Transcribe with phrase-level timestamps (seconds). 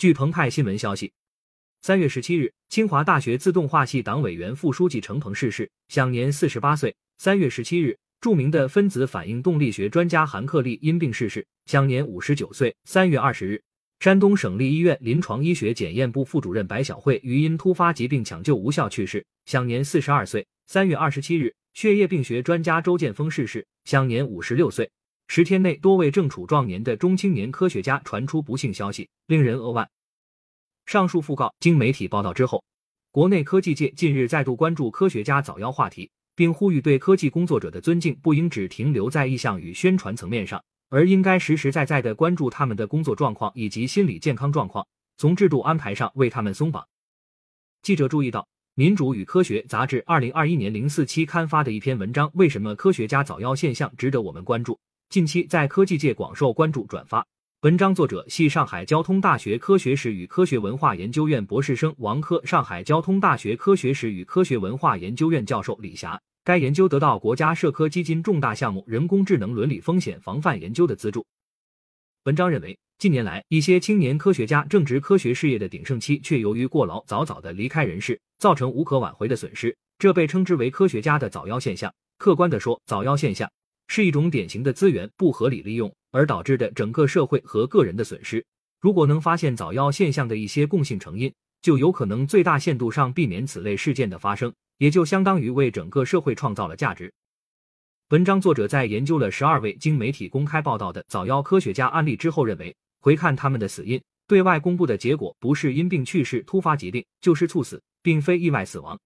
[0.00, 1.12] 据澎湃新闻消息，
[1.82, 6.96] 三月十七日，清华大学自动化系党委原副书记程鹏逝世，享年四十八岁。
[7.18, 12.74] 三月十七日，著名的分子反应动力学专家韩克利因病逝世，享年五十九岁。
[12.84, 13.62] 三月二十日，
[13.98, 20.46] 山东省立医院临床医学检验部副主任白晓慧于因突发疾病抢救无效去世，享年四十二岁。
[20.66, 24.90] 三月二十七日，血液病学专家周建峰逝世，享年五十六岁。
[25.32, 29.88] 十天内，多位正处壮年的中青年科学家传出不幸消息，令人扼腕。
[30.86, 32.64] 上述讣告经媒体报道之后，
[33.12, 40.60] 国内科技界近日再度关注科学家早夭话题，并呼吁对科技工作者的尊敬不应只停留在意向与宣传层面上。
[40.88, 44.84] 而应该实实在在的关注他们的工作状况以及心理健康状况，
[45.16, 46.84] 从制度安排上为他们松绑。
[47.82, 48.40] 记者注意到，
[48.74, 54.72] 《民主与科学》杂志二零二一年零四期刊发的一篇文章《为什么科学家早夭现象值得我们关注》，
[55.10, 57.26] 近期在科技界广受关注转发。
[57.62, 66.16] 文章作者系上海交通大学科学史与科学文化研究院博士生王科，上海交通大学科学史与科学文化研究院教授李霞。
[66.44, 71.26] 该研究得到国家社科基金重大项目“人工智能伦理风险防范研究”的资助。
[72.22, 81.92] 文章认为，近年来一些青年科学家正值科学事业的鼎盛期，却由于过劳早早的离开人世，造成无可挽回的损失，这被称之为科学家的早夭现象。
[82.16, 83.50] 客观的说，早夭现象
[83.92, 88.46] 是一种典型的资源不合理利用而导致的整个社会和个人的损失。
[88.80, 94.54] 如果能发现早夭现象的一些共性成因，就有可能最大限度上避免此类事件的发生。
[94.78, 97.12] 也就相当于为整个社会创造了价值。
[98.10, 108.98] 文章作者在研究了十二位经媒体公开报道的早夭科学家案例之后，认为回看他们的死因，对外公布的结果不是因病去世、突发疾病，就是猝死，并非意外死亡。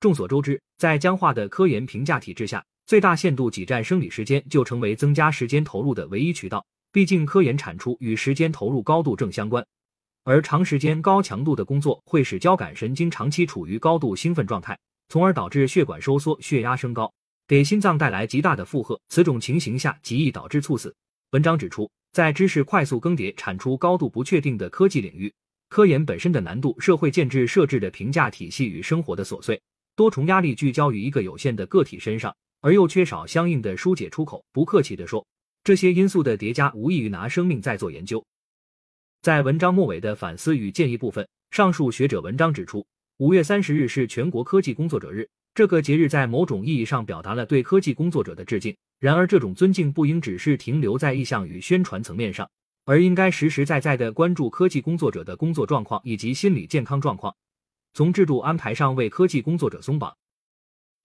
[0.00, 6.64] 众所周知，在僵化的科研评价体制下，最大限度挤占生理时间就成为增加时间投入的唯一渠道。
[6.92, 9.66] 毕竟，科研产出与时间投入高度正相关。
[10.22, 17.12] 而长时间高强度的工作会使交感神经长期处于高度兴奋状态，从而导致血管收缩、血压升高，
[17.48, 19.00] 给心脏带来极大的负荷。
[19.08, 20.94] 此种情形下极易导致猝死。
[21.32, 25.32] 文章指出，在知识快速更迭、产出高度不确定的科技领域，
[25.68, 29.60] 科研本身的难度、社会建制设置的评价体系与生活的琐碎，
[29.96, 34.42] 多重压力聚焦于一个有限的个体身上，而又缺少相应的疏解出口。
[34.50, 35.26] 不客气地说，
[35.62, 38.24] 这些因素的叠加无异于拿生命在做研究。
[39.20, 42.86] 在文章末尾的反思与建议部分，上述学者文章指出，
[43.18, 48.74] 五月三十日是全国科技工作者日，这个节日在某种意义上表达了对科技工作者的致敬。
[48.98, 52.50] 然而，这种尊敬不应只是停留在意向与宣传层面上，
[52.86, 57.36] 而应该实实在在的关注科技工作者的工作状况以及心理健康状况，
[57.92, 60.16] 从制度安排上为科技工作者松绑。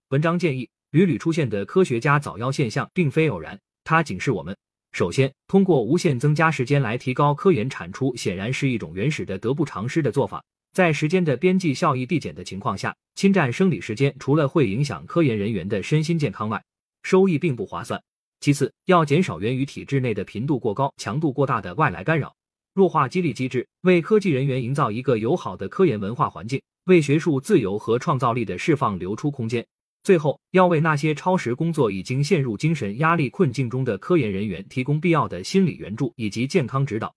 [0.08, 4.56] 文章建议，屡屡出现的科学家早夭现象并非偶然，它警示我们。
[4.90, 10.44] 首先，通过无限增加时间来提高科研产出，显然是一种原始的得不偿失的做法。
[10.72, 16.60] 在时间的边际效益递减的情况下，侵占生理时间，除了会影响科研人员的身心健康外，
[17.04, 18.02] 收益并不划算。
[18.40, 22.34] 其次，要减少源于体制内的频度过高、强度过大的外来干扰，
[22.74, 29.64] 弱化激励机制，为科技人员营造一个友好的科研文化环境，为学术自由和创造力的释放留出空间。
[30.02, 37.14] 最后，要为那些超时工作、已经陷入精神压力困境中的科研人员提供必要的心理援助以及健康指导。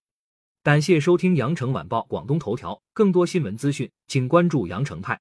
[0.64, 5.20] 感谢收听羊城晚报广东头条，更多新闻资讯，请关注羊城派。